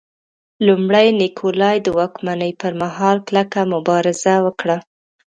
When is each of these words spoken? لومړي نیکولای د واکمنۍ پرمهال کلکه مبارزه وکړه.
لومړي 0.65 1.07
نیکولای 1.21 1.77
د 1.81 1.87
واکمنۍ 1.97 2.51
پرمهال 2.61 3.17
کلکه 3.27 3.59
مبارزه 3.73 4.35
وکړه. 4.45 4.77